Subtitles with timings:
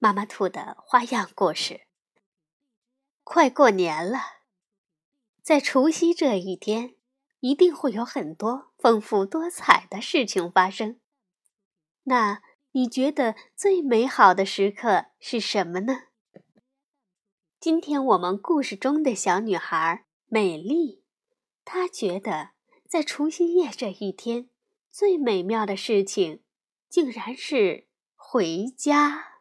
[0.00, 1.88] 妈妈兔的花样故事。
[3.24, 4.20] 快过年了，
[5.42, 6.94] 在除夕这一天，
[7.40, 11.00] 一定会有很多丰富多彩的事情发生。
[12.04, 16.04] 那你觉得最美好的时刻是什么呢？
[17.58, 21.02] 今天我们故事中的小女孩美丽，
[21.64, 22.50] 她觉得
[22.86, 24.48] 在除夕夜这一天，
[24.92, 26.44] 最美妙的事情，
[26.88, 29.37] 竟然是回家。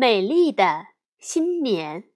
[0.00, 0.86] 美丽的
[1.18, 2.10] 新年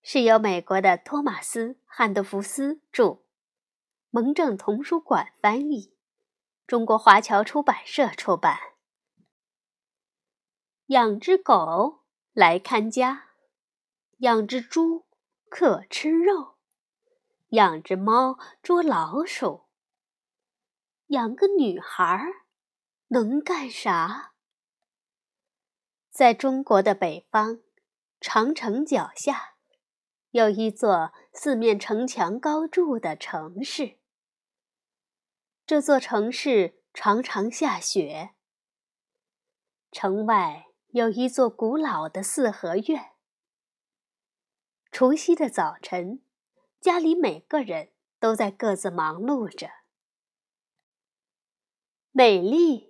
[0.00, 3.18] 是由美国的托马斯·汉德福斯著，
[4.08, 5.94] 蒙正童书馆翻译，
[6.66, 8.58] 中国华侨出版社出版。
[10.86, 13.32] 养只狗来看家，
[14.20, 15.04] 养只猪
[15.50, 16.56] 可吃肉，
[17.48, 19.66] 养只猫捉老鼠，
[21.08, 22.26] 养个女孩
[23.08, 24.32] 能干啥？
[26.16, 27.60] 在中国的北方，
[28.22, 29.56] 长城脚下，
[30.30, 33.98] 有一座四面城墙高筑的城市。
[35.66, 38.30] 这座城市常常下雪。
[39.92, 43.10] 城外有一座古老的四合院。
[44.90, 46.22] 除夕的早晨，
[46.80, 49.68] 家里每个人都在各自忙碌着。
[52.12, 52.85] 美丽。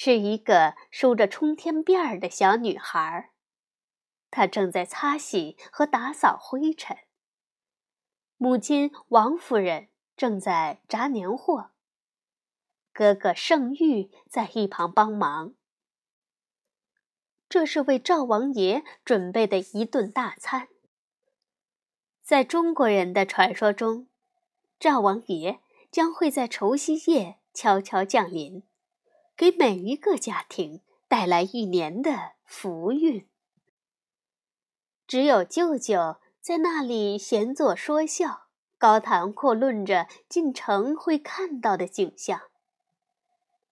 [0.00, 3.32] 是一个梳着冲天辫儿的小女孩，
[4.30, 6.96] 她正在擦洗和打扫灰尘。
[8.36, 11.72] 母亲王夫人正在炸年货，
[12.92, 15.54] 哥哥盛玉在一旁帮忙。
[17.48, 20.68] 这是为赵王爷准备的一顿大餐。
[22.22, 24.06] 在中国人的传说中，
[24.78, 25.58] 赵王爷
[25.90, 28.62] 将会在除夕夜悄悄降临。
[29.38, 33.28] 给每一个家庭带来一年的福运。
[35.06, 38.48] 只有舅舅在那里闲坐说笑，
[38.78, 42.50] 高谈阔论着进城会看到的景象。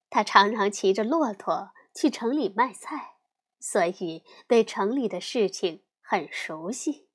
[0.09, 3.17] 他常常骑着骆驼去城里卖菜，
[3.59, 7.09] 所以对城里的事情很熟悉。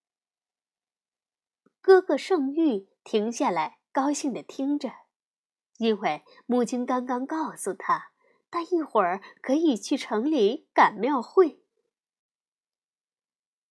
[1.80, 4.92] 哥哥盛玉停下来，高兴地听着，
[5.78, 8.11] 因为母亲刚刚告诉他。
[8.52, 11.64] 他一会儿可以去城里赶庙会。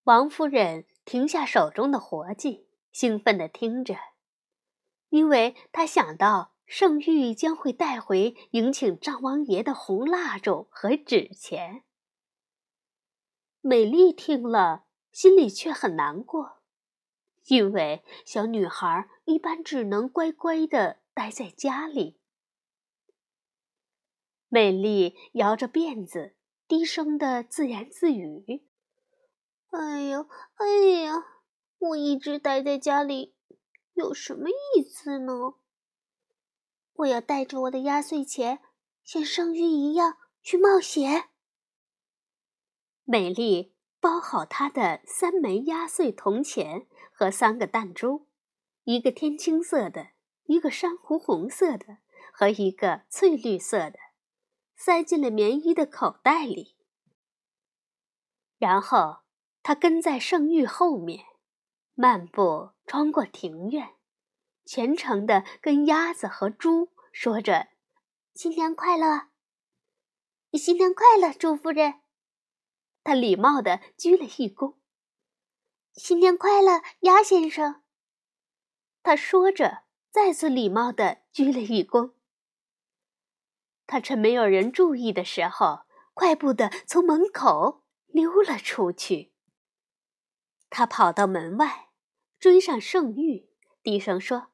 [0.03, 3.95] 王夫人停下手中的活计，兴奋地听着，
[5.09, 11.83] 因为她想到圣玉将会带回迎请张王爷的红蜡烛和纸钱。
[13.61, 16.63] 美丽听了，心里却很难过，
[17.45, 22.20] 因为小女孩一般只能乖乖地待在家里。
[24.53, 26.35] 美丽摇着辫子，
[26.67, 28.67] 低声的自言自语
[29.71, 30.67] ：“哎呀，哎
[31.03, 31.23] 呀，
[31.79, 33.33] 我一直待在家里，
[33.93, 35.53] 有什么意思呢？
[36.95, 38.59] 我要带着我的压岁钱，
[39.05, 41.29] 像圣玉一样去冒险。”
[43.07, 48.27] 美丽包好她的三枚压岁铜钱和三个弹珠，
[48.83, 50.09] 一个天青色的，
[50.43, 51.99] 一个珊瑚红色的，
[52.33, 54.10] 和一个翠绿色的。
[54.83, 56.75] 塞进了棉衣的口袋里，
[58.57, 59.19] 然后
[59.61, 61.23] 他跟在圣玉后面，
[61.93, 63.93] 漫步穿过庭院，
[64.65, 67.67] 虔诚地跟鸭子和猪说着
[68.33, 69.27] ：“新年快乐，
[70.53, 72.01] 新年快乐，朱夫人。”
[73.05, 74.77] 他礼貌地鞠了一躬。
[75.93, 77.83] “新年快乐，鸭先生。”
[79.03, 82.13] 他说着，再次礼貌地鞠了一躬。
[83.91, 85.81] 他趁没有人注意的时候，
[86.13, 89.33] 快步的从门口溜了出去。
[90.69, 91.89] 他跑到门外，
[92.39, 93.49] 追上圣玉，
[93.83, 94.53] 低声说：“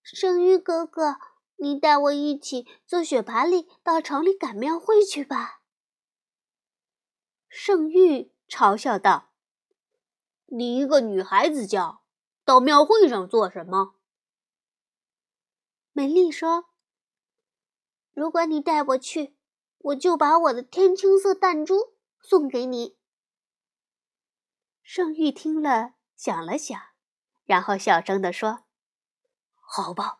[0.00, 1.16] 圣玉哥哥，
[1.56, 5.62] 你带我一起坐雪爬犁到城里赶庙会去吧。”
[7.50, 9.32] 圣玉嘲笑道
[10.46, 11.98] ：“你一个女孩子家，
[12.44, 13.96] 到庙会上做什么？”
[15.90, 16.67] 美丽说。
[18.18, 19.36] 如果你带我去，
[19.78, 22.96] 我就把我的天青色弹珠送给你。
[24.82, 26.76] 圣玉听了，想了想，
[27.44, 28.64] 然后小声地说
[29.54, 30.18] ：“好吧。”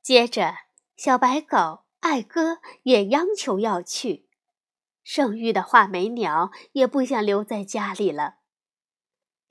[0.00, 0.54] 接着，
[0.96, 4.28] 小白狗爱哥也央求要去。
[5.02, 8.36] 圣玉的画眉鸟也不想留在家里了。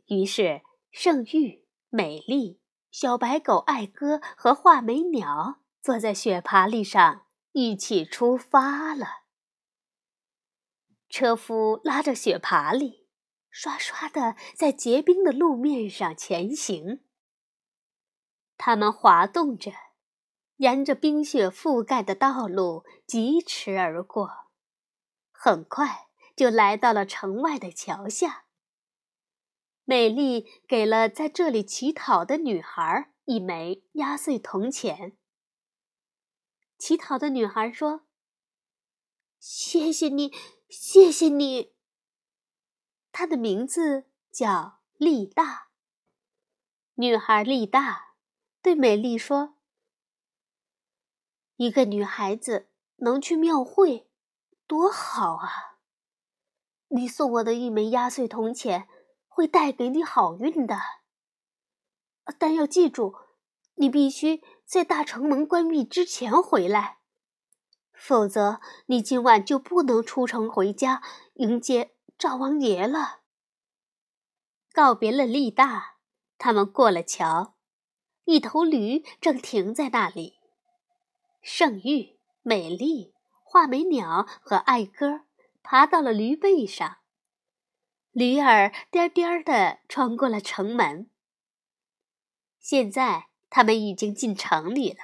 [0.06, 2.62] 于是，圣玉、美丽、
[2.92, 9.24] 小白狗爱哥和画眉鸟坐在雪爬犁上一起出发了。
[11.10, 13.04] 车夫拉着雪爬犁。
[13.56, 17.04] 刷刷的在结冰的路面上前行。
[18.58, 19.72] 他们滑动着，
[20.56, 24.48] 沿着冰雪覆盖的道路疾驰而过，
[25.32, 28.46] 很快就来到了城外的桥下。
[29.84, 35.16] 美丽给了在这里乞讨的女孩一枚压岁铜钱。
[36.84, 38.02] 乞讨的女孩说
[39.40, 40.34] ：“谢谢你，
[40.68, 41.74] 谢谢你。”
[43.14, 45.70] 她的名字叫丽大。
[46.96, 48.16] 女孩丽大
[48.62, 49.56] 对美丽说
[51.56, 54.10] ：“一个女孩子能去庙会，
[54.68, 55.80] 多好啊！
[56.90, 58.90] 你送我的一枚压岁铜钱
[59.30, 60.78] 会带给你好运的。
[62.38, 63.16] 但要记住，
[63.76, 67.00] 你必须在大城门关闭之前回来，
[67.94, 71.02] 否则你今晚就不能出城回家
[71.36, 73.22] 迎接。”赵王爷了。
[74.72, 75.98] 告别了力大，
[76.38, 77.56] 他们过了桥，
[78.26, 80.40] 一头驴正停在那里。
[81.42, 85.22] 圣玉、美丽、画眉鸟和爱歌
[85.64, 87.00] 爬到了驴背上，
[88.12, 91.10] 驴儿颠颠的穿过了城门。
[92.60, 94.98] 现在他们已经进城里了，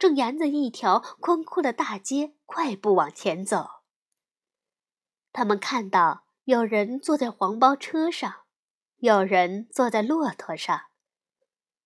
[0.00, 3.82] 正沿着一条宽阔的大街快步往前走。
[5.32, 6.24] 他们看到。
[6.48, 8.46] 有人坐在黄包车上，
[9.00, 10.84] 有人坐在骆驼上，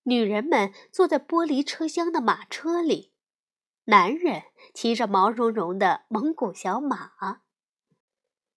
[0.05, 3.13] 女人们坐在玻璃车厢的马车里，
[3.87, 7.41] 男人骑着毛茸茸的蒙古小马，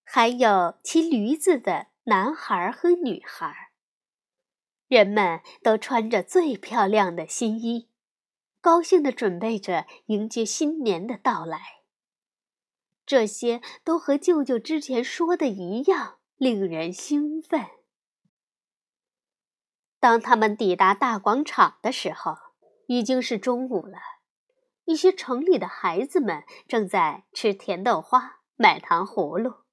[0.04, 3.65] 还有骑驴子的男孩和女孩。
[4.88, 7.90] 人们都穿着最漂亮的新衣，
[8.62, 11.60] 高兴地准备着迎接新年的到来。
[13.06, 17.66] 这些都和舅舅之前说的一样，令人兴奋。
[20.00, 22.36] 当他们抵达大广场的时候，
[22.88, 23.98] 已经是中午了。
[24.86, 29.64] 一些城里的孩子们正在吃甜豆花、买糖葫芦。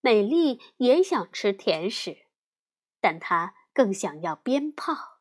[0.00, 2.26] 美丽也想吃甜食，
[3.00, 5.20] 但她更想要鞭炮。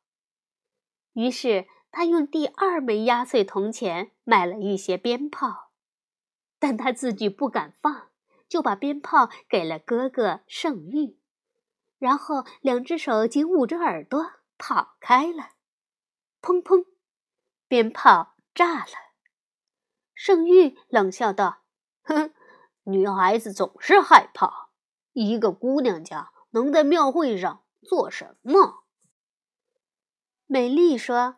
[1.14, 5.72] 于是，他用第二枚压岁铜钱买了一些鞭炮。
[6.60, 8.10] 但他自己不敢放，
[8.50, 11.18] 就把鞭炮给了哥哥圣玉，
[12.00, 15.52] 然后两只手紧捂着耳朵跑开了。
[16.42, 16.86] 砰砰，
[17.70, 18.92] 鞭炮炸了。
[20.14, 21.62] 圣玉冷笑道
[22.04, 22.34] ：“哼，
[22.84, 24.68] 女孩子总是害怕。
[25.14, 28.84] 一个姑娘家能在庙会上做什么？”
[30.46, 31.38] 美丽说：“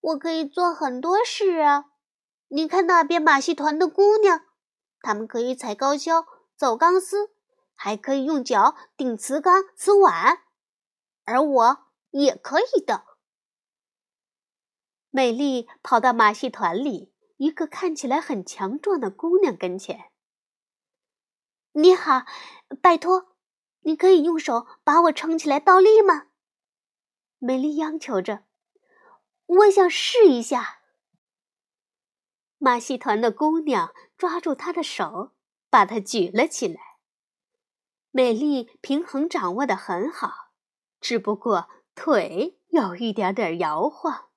[0.00, 1.86] 我可以做很多事啊。”
[2.48, 4.42] 你看那边马戏团的姑娘，
[5.00, 7.34] 她们可以踩高跷、走钢丝，
[7.74, 10.44] 还可以用脚顶瓷缸、瓷碗，
[11.24, 13.04] 而我也可以的。
[15.10, 20.12] 美丽跑到马戏团里一个看起来很强壮的姑娘跟前。
[21.72, 22.24] 你好，
[22.80, 23.33] 拜托，
[23.84, 26.26] 你可以用手把我撑起来倒立吗？
[27.38, 28.44] 美丽央求着。
[29.46, 30.80] 我想试一下。
[32.58, 35.32] 马戏团的姑娘抓住她的手，
[35.68, 36.80] 把她举了起来。
[38.10, 40.52] 美丽平衡掌握的很好，
[41.00, 44.30] 只不过腿有一点点摇晃。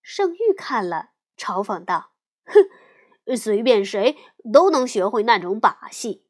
[0.00, 2.12] 圣玉看了，嘲讽道
[2.46, 4.16] ：“哼，随便谁
[4.52, 6.24] 都能学会那种把戏，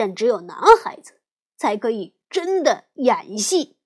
[0.00, 1.20] 但只有男孩子
[1.58, 3.76] 才可以真的演戏。”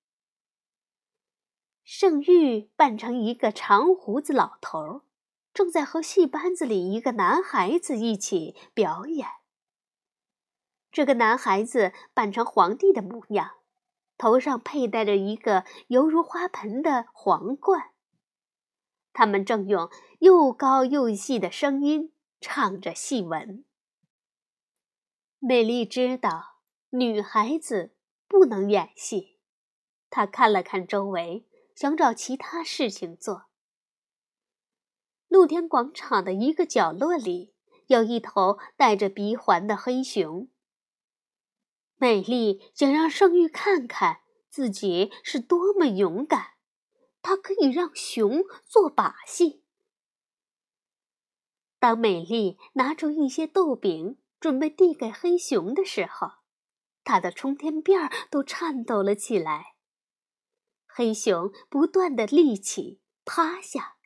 [1.82, 5.02] 圣玉扮成一个长胡子老头。
[5.52, 9.28] 正在和戏班子里一个男孩子一起表演。
[10.90, 13.52] 这个男孩子扮成皇帝的模样，
[14.16, 17.90] 头上佩戴着一个犹如花盆的皇冠。
[19.12, 23.64] 他们正用又高又细的声音唱着戏文。
[25.46, 27.94] 美丽知道女孩子
[28.26, 29.38] 不能演戏，
[30.08, 33.44] 她看了看周围，想找其他事情做。
[35.28, 37.52] 露天广场的一个角落里，
[37.88, 40.48] 有一头带着鼻环的黑熊。
[41.96, 46.52] 美丽想让圣玉看看自己是多么勇敢，
[47.20, 49.62] 她可以让熊做把戏。
[51.78, 56.32] 当美丽拿出一些豆饼准备递给黑熊的时候，
[57.02, 59.76] 他的冲天辫儿都颤抖了起来。
[60.86, 63.96] 黑熊不断的立起、趴下，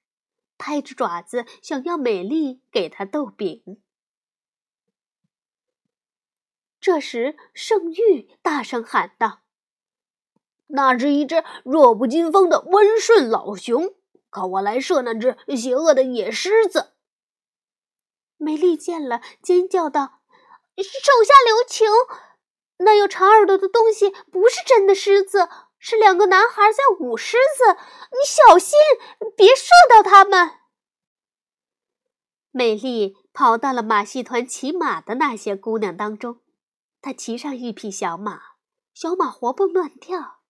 [0.56, 3.82] 拍着爪子想要美丽给他豆饼。
[6.80, 9.40] 这时，圣玉大声喊道
[10.70, 13.96] ：“那是一只弱不禁风的温顺老熊，
[14.30, 16.92] 靠我来射那只邪恶的野狮子！”
[18.38, 20.17] 美丽见了，尖叫道
[20.82, 21.86] ：“手下留情！
[22.78, 27.76] 那有长耳朵的东西不是真的狮子，是两个男孩在舞狮子。
[28.12, 28.78] 你小心，
[29.36, 30.58] 别射到他们。”
[32.52, 36.40] 美丽跑到了马戏团骑马的那些姑娘当中。
[37.00, 38.40] 她骑上一匹小马，
[38.92, 40.40] 小马活蹦乱跳，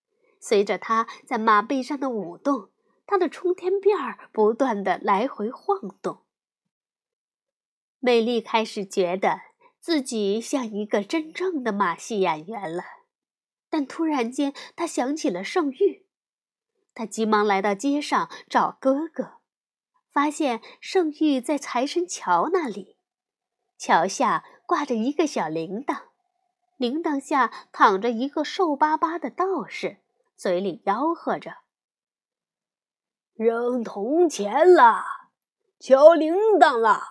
[0.40, 2.70] 随着她在马背上的舞动，
[3.06, 6.25] 她的冲天辫儿不断的来回晃动。
[8.00, 9.40] 美丽开始觉得
[9.80, 12.85] 自己像一个真正的马戏演员了，
[13.70, 16.06] 但突然间，他想起了圣玉，
[16.94, 19.38] 他急忙来到街上找哥哥，
[20.11, 22.97] 发现圣玉在财神桥那里，
[23.76, 26.02] 桥下挂着一个小铃铛。
[26.76, 29.99] 铃铛下躺着一个瘦巴巴的道士，
[30.37, 31.56] 嘴里吆喝着
[33.35, 35.04] ：“扔铜钱了，
[35.80, 37.02] 敲铃铛了，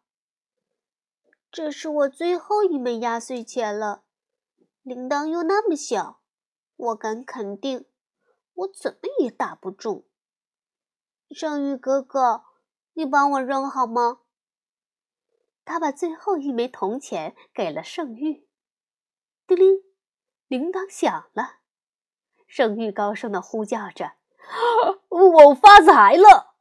[1.53, 4.05] 这是我最后一枚压岁钱了，
[4.83, 6.23] 铃铛又那么小，
[6.75, 7.87] 我敢肯定，
[8.55, 10.07] 我怎么也打不中。”
[11.31, 12.45] 圣玉哥哥，
[12.95, 14.23] 你帮我扔好吗？
[15.67, 18.49] 他把最后一枚铜钱给了圣玉。
[19.47, 19.83] 叮铃，
[20.47, 21.59] 铃铛响了。
[22.55, 24.13] 圣玉高声的呼叫着
[25.11, 26.55] ：“我发财了！”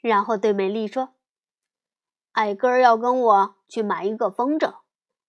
[0.00, 1.16] 然后对美丽说
[2.34, 4.76] ：“矮个儿要跟我去买一个风筝，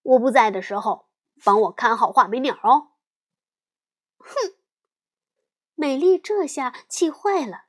[0.04, 1.08] 我不在的时候，
[1.44, 2.92] 帮我看好画眉鸟哦。”
[4.22, 4.54] 哼！
[5.74, 7.64] 美丽这下气坏了。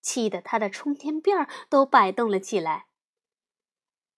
[0.00, 2.86] 气得她的冲天辫儿都摆动了起来。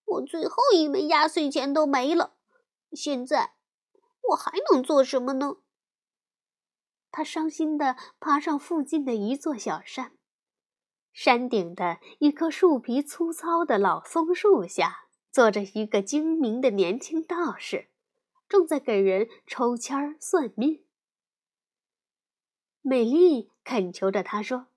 [0.05, 2.37] 我最后一枚压岁钱都没了，
[2.93, 3.55] 现在
[4.29, 5.57] 我还能做什么呢？
[7.11, 10.17] 他伤心地爬上附近的一座小山，
[11.13, 17.89] 山顶的一棵树皮粗糙的老松树下，坐着一个精明的年轻道士，
[18.49, 20.85] 正在给人抽签算命。
[22.83, 24.69] 美丽恳求着他说。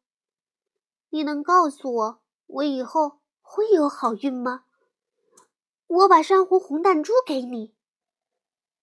[1.10, 4.66] 你能告诉我，我以后会有好运吗？
[5.86, 7.76] 我把珊瑚红弹珠给你。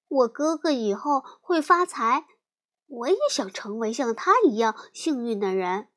[0.07, 2.29] 我哥哥以后会发财，
[2.91, 5.89] 我也想成为像他一样幸运的人。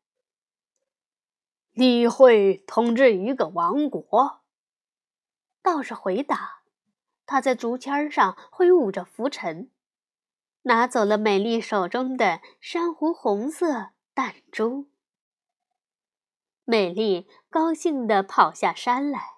[1.73, 4.41] 你会统治一个王国？
[5.63, 6.61] 道士回答。
[7.25, 9.71] 他在竹签上挥舞着拂尘，
[10.63, 14.89] 拿走了美丽手中的珊瑚红色弹珠。
[16.65, 19.37] 美丽高兴地跑下山来。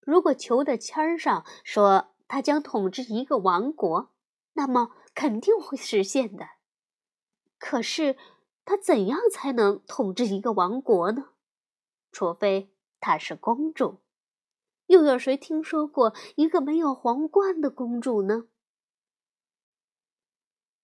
[0.00, 4.10] 如果求的签儿上说她将统治一个王国，
[4.54, 6.48] 那么肯定会实现的。
[7.62, 8.16] 可是
[8.64, 11.28] 她怎样才能统治一个王国呢？
[12.10, 14.00] 除非她是公主。
[14.86, 18.48] 又有谁听说过一个没有皇冠的公主呢？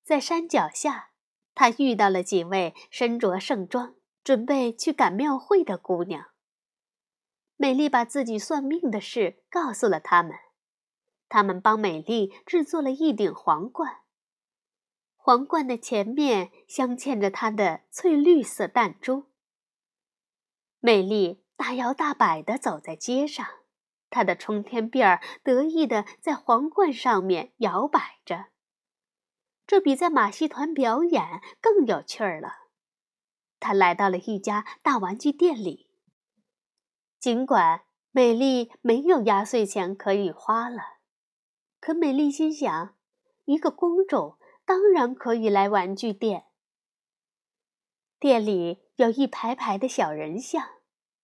[0.04, 1.10] 在山脚下，
[1.52, 3.96] 她遇到了几位身着盛装。
[4.24, 6.26] 准备去赶庙会的姑娘，
[7.56, 10.36] 美丽把自己算命的事告诉了他们。
[11.30, 14.02] 他们帮美丽制作了一顶皇冠，
[15.28, 19.24] 皇冠的前面镶嵌着她的翠绿色弹珠。
[20.80, 23.46] 美丽大摇大摆地走在街上，
[24.08, 28.46] 她的冲天辫儿得意地在皇冠上面摇摆着，
[29.66, 32.54] 这比在马戏团表演更有趣儿了。
[33.60, 35.90] 他来到了一家大玩具店里。
[37.20, 37.82] 尽管
[38.12, 41.00] 美丽没有压岁钱可以花了，
[41.78, 42.96] 可美丽心想，
[43.44, 44.36] 一个公主
[44.68, 46.44] 当然可以来玩具店。
[48.18, 50.62] 店里有一排排的小人像，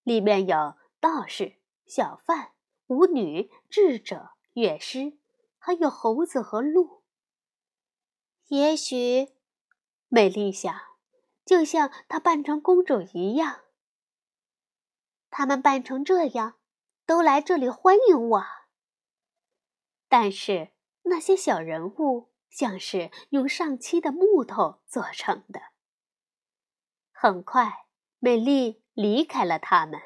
[0.03, 2.53] 里面有道士、小贩、
[2.87, 5.19] 舞女、智者、乐师，
[5.59, 7.03] 还有猴子和鹿。
[8.49, 9.35] 也许，
[10.09, 10.75] 美丽想。
[11.45, 13.65] 就像她扮成公主一样。
[15.29, 16.55] 他们扮成这样，
[17.05, 18.45] 都来这里欢迎我。
[20.09, 20.71] 但是
[21.03, 25.61] 那些小人物像是用上漆的木头做成的。
[27.11, 27.87] 很快，
[28.21, 30.01] 美丽离开了他们。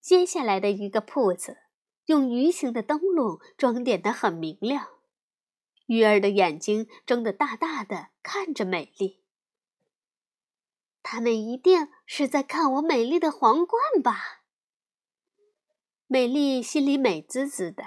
[0.00, 1.58] 接下来的一个铺子，
[2.06, 4.88] 用鱼形的灯笼装点的很明亮。
[5.84, 9.22] 鱼儿的眼睛睁得大大的，看着美丽。
[11.02, 14.42] 他们一定是在看我美丽的皇冠吧？
[16.06, 17.84] 美丽心里美滋滋的，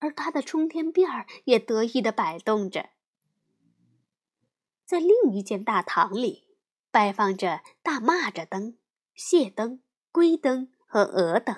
[0.00, 2.90] 而她的冲天辫儿也得意的摆动着。
[4.84, 6.48] 在另一间大堂里，
[6.90, 8.76] 摆放着大蚂蚱灯、
[9.14, 9.80] 蟹灯、
[10.10, 11.56] 龟灯和鹅灯。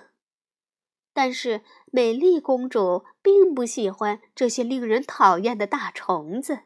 [1.14, 6.64] 但是美丽公主并不喜欢这些令人讨厌的大虫子，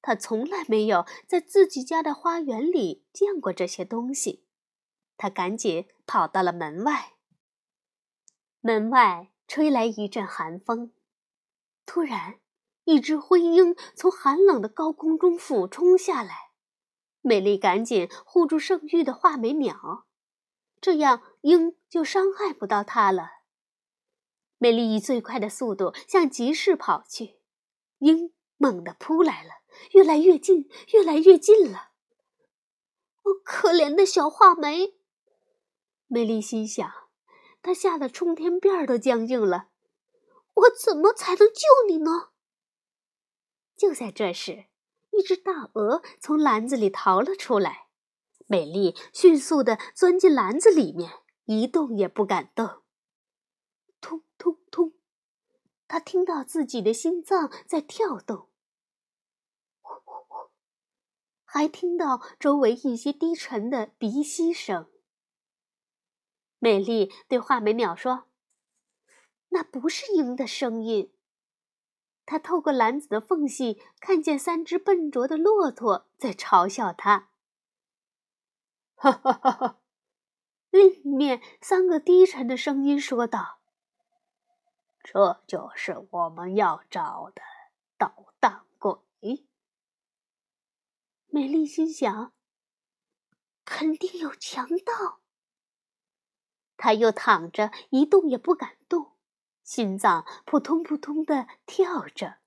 [0.00, 4.46] 她从来没有在自己家的花园里见过这些东西。
[5.16, 7.14] 她赶紧跑到了门外。
[8.60, 10.92] 门外吹来一阵寒风，
[11.84, 12.40] 突然，
[12.84, 16.50] 一只灰鹰从寒冷的高空中俯冲下来，
[17.20, 20.06] 美丽赶紧护住圣玉的画眉鸟，
[20.80, 23.30] 这样鹰就伤害不到它了。
[24.58, 27.36] 美丽以最快的速度向集市跑去，
[27.98, 29.50] 鹰猛地扑来了，
[29.92, 31.90] 越来越近，越来越近了。
[33.22, 34.94] 哦，可怜的小画眉！
[36.06, 36.90] 美丽心想，
[37.66, 39.70] 他吓得冲天辫儿都僵硬了。
[40.54, 42.30] 我怎么才能救你呢？
[43.76, 44.66] 就在这时，
[45.10, 47.88] 一只大鹅从篮子里逃了出来，
[48.46, 51.10] 美丽迅速地钻进篮子里面，
[51.46, 52.84] 一动也不敢动。
[54.00, 54.92] 突突突！
[55.88, 58.48] 他听到自己的心脏在跳动，
[59.80, 60.50] 呼呼呼，
[61.44, 64.88] 还听到周围一些低沉的鼻息声。
[66.66, 68.24] 美丽对画眉鸟说
[69.50, 71.12] ：“那不是鹰的声音。”
[72.26, 77.28] 他透过篮子的缝隙看见三只笨拙的骆驼在嘲笑他。
[78.96, 79.78] 哈哈哈哈！
[80.70, 83.60] 另一面，三个低沉的声音说道。
[85.04, 87.42] 这就是我们要找的
[87.96, 88.98] 捣蛋鬼。
[91.28, 92.32] 美丽心想
[93.64, 95.20] ：“肯定有强盗。”
[96.76, 99.12] 他又躺着，一动也不敢动，
[99.62, 102.38] 心脏扑通扑通的跳着。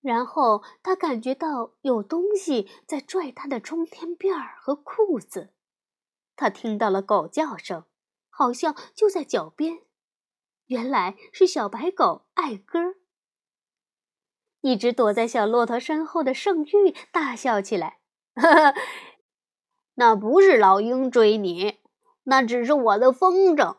[0.00, 5.52] 然后他感觉到有东西在拽他的冲天辫儿和裤子，
[6.36, 7.84] 他听到了狗叫声，
[8.30, 9.80] 好像就在脚边。
[10.66, 12.94] 原来是小白狗艾歌。
[14.60, 18.00] 一直躲在小骆驼身后的圣玉大笑起来
[18.34, 18.74] ：“呵呵
[19.94, 21.80] 那不是老鹰追你，
[22.30, 23.78] 那只是我的风筝。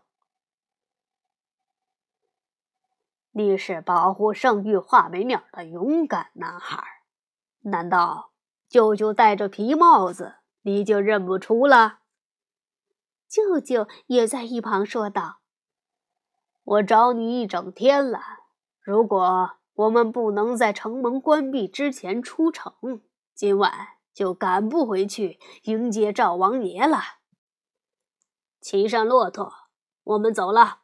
[3.30, 6.84] 你是保护圣域画眉鸟的勇敢男孩，
[7.60, 8.32] 难道
[8.68, 12.00] 舅舅戴着皮帽子你就认不出了？”
[13.30, 15.42] 舅舅也在一旁说道。
[16.64, 18.20] 我找你一整天了，
[18.82, 22.74] 如果我们不能在城门关闭之前出城，
[23.36, 23.72] 今晚
[24.12, 27.19] 就赶不回去迎接赵王爷了。
[28.62, 29.52] 骑上骆驼，
[30.04, 30.82] 我们走了。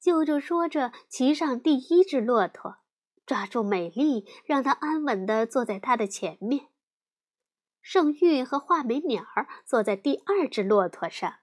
[0.00, 2.78] 舅舅说着，骑上第一只骆驼，
[3.26, 6.68] 抓住美丽，让她安稳地坐在他的前面。
[7.80, 9.24] 圣玉和画眉鸟
[9.64, 11.38] 坐在第二只骆驼上。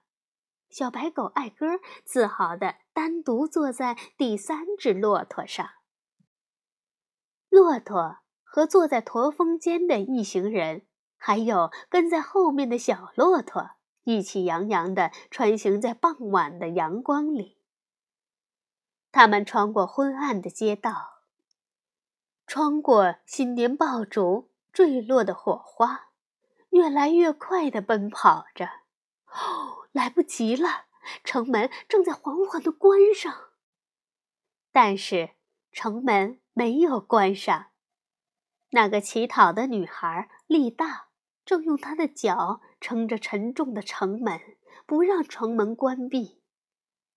[0.68, 1.66] 小白狗艾歌
[2.04, 5.68] 自豪地单独坐在第三只骆驼上。
[7.48, 13.75] 骆驼和坐在驼峰间的一行人，还有跟在后面的小骆驼，
[14.06, 17.58] 意气洋洋地穿行在傍晚的阳光里。
[19.10, 21.22] 他们穿过昏暗的街道，
[22.46, 26.10] 穿过新年爆竹坠落的火花，
[26.70, 28.66] 越来越快地奔跑着。
[29.26, 29.88] 哦！
[29.90, 30.84] 来不及了，
[31.24, 33.34] 城门正在缓缓的关上。
[34.70, 35.30] 但是
[35.72, 37.70] 城门没有关上，
[38.70, 41.05] 那个乞讨的女孩力大
[41.46, 44.38] 正用他的脚撑着沉重的城门，
[44.84, 46.42] 不让城门关闭。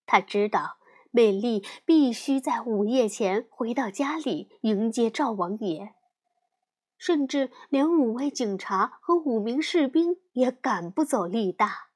[0.06, 0.78] 他知道
[1.12, 5.96] 美丽必须在午夜前回到家里迎接赵王爷，
[6.98, 11.89] 甚至连五位警察和五名士兵也赶不走力大。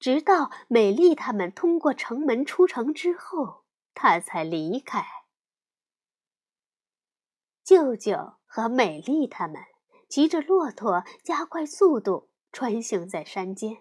[0.00, 5.04] 直到美丽他们通过城门出城之后，他才离开。
[7.62, 9.62] 舅舅和美丽他们
[10.12, 13.78] 骑着骆驼加快速度穿行在山间。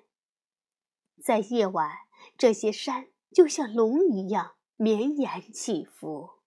[1.22, 1.92] 在夜晚，
[2.38, 6.40] 这些山就像龙一样绵延起伏。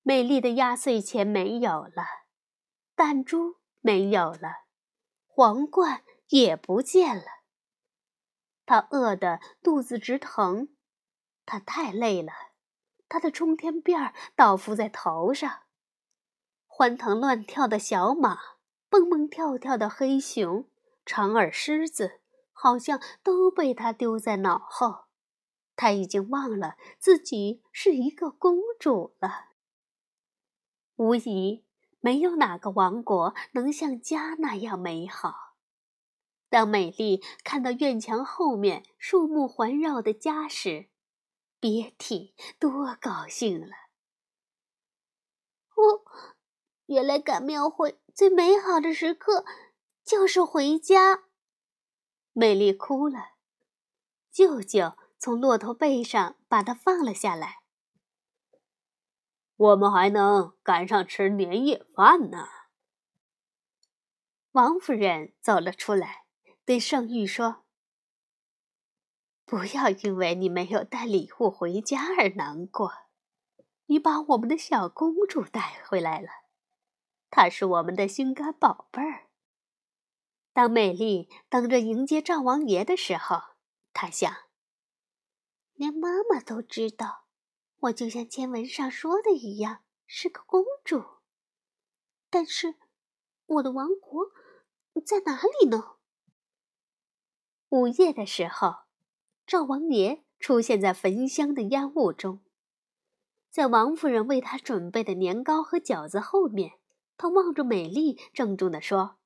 [0.00, 2.06] 美丽的压岁钱没有了，
[2.96, 4.64] 弹珠没有了，
[5.26, 7.26] 皇冠也不见了。
[8.64, 10.74] 他饿得肚子直疼，
[11.44, 12.32] 他太累了，
[13.10, 15.64] 他的冲天辫倒伏在头上。
[16.78, 18.38] 欢腾乱跳的小马，
[18.88, 20.70] 蹦蹦跳跳的黑熊，
[21.04, 22.20] 长耳狮子，
[22.52, 25.06] 好像都被他丢在脑后。
[25.74, 29.46] 他已经忘了自己是一个公主了。
[30.94, 31.64] 无疑，
[31.98, 35.56] 没有哪个王国能像家那样美好。
[36.48, 40.90] 当美丽看到院墙后面树木环绕的家时，
[41.58, 43.74] 别提多高兴了。
[45.74, 46.04] 我，
[46.88, 49.44] 原来赶庙会最美好的时刻
[50.04, 51.24] 就是回家。
[52.32, 53.32] 美丽哭了，
[54.30, 57.58] 舅舅从骆驼背上把她放了下来。
[59.56, 62.48] 我们还能赶上吃年夜饭呢。
[64.52, 66.24] 王夫人走了出来，
[66.64, 67.64] 对圣玉说
[69.44, 72.90] ：“不要因为你没有带礼物回家而难过。
[73.86, 76.28] 你把我们的小公主带回来了，
[77.30, 79.28] 她是我们的心肝宝贝儿。”
[80.52, 83.54] 当美丽等着迎接赵王爷的时候，
[83.92, 84.32] 她想
[85.74, 87.24] ：“连妈妈都知道。”
[87.82, 91.04] 我就像签文上说的一样，是个公主。
[92.28, 92.74] 但是，
[93.46, 94.32] 我的王国
[95.06, 95.94] 在哪里呢？
[97.68, 98.78] 午夜的时候，
[99.46, 102.40] 赵王爷出现在焚香的烟雾中，
[103.48, 106.80] 在王夫人为他准备的年糕和饺子后面，
[107.18, 109.16] 他望着美丽，郑重地说：“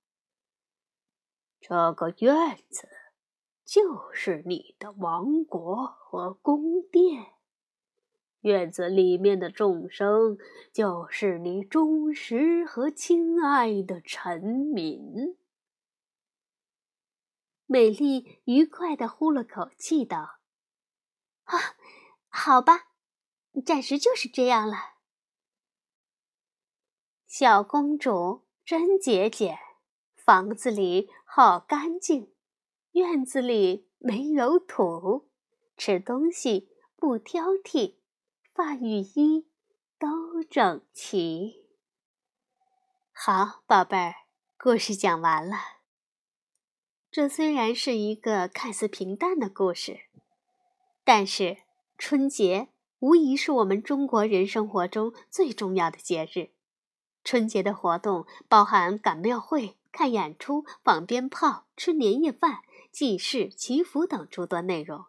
[1.61, 2.89] 这个院子
[3.65, 7.35] 就是你的王国和宫殿。”
[8.41, 10.37] 院子里面的众生，
[10.73, 15.37] 就是你忠实和亲爱的臣民。
[17.67, 20.39] 美丽愉快地呼了口气，道
[21.45, 21.59] ：“啊，
[22.29, 22.89] 好吧，
[23.65, 24.92] 暂时就是这样了。”
[27.35, 29.57] 小公主真节俭，
[30.15, 32.31] 房子里好干净，
[32.91, 35.31] 院子里没有土，
[35.75, 37.95] 吃东西不挑剔。
[38.53, 39.49] 发与衣
[39.99, 41.65] 都整齐。
[43.13, 44.15] 好，宝贝儿，
[44.59, 45.57] 故事讲完了。
[47.11, 50.01] 这虽然是一个看似平淡的故事，
[51.03, 51.63] 但是
[51.97, 52.69] 春节
[52.99, 56.51] 无疑是我们中国人生活中最重要的节日。
[57.25, 65.07] 春节的活动包含赶庙会、看演出、放鞭炮、吃年夜饭、祭祀、祈福等诸多内容。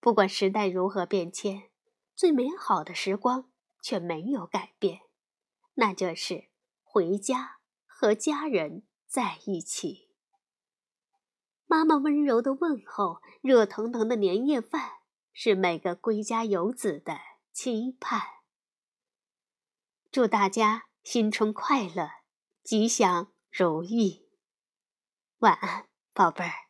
[0.00, 1.64] 不管时代如何变迁。
[2.12, 5.00] 最美好的时光却没有改变，
[5.72, 6.48] 那就是
[6.82, 10.10] 回家和家人在一起。
[11.66, 14.98] 妈妈温柔的问候，热腾腾的年夜饭，
[15.32, 17.18] 是每个归家游子的
[17.54, 18.20] 期盼。
[20.12, 22.08] 祝大家新春快乐，
[22.62, 24.28] 吉祥如意。
[25.38, 26.69] 晚安，宝贝儿。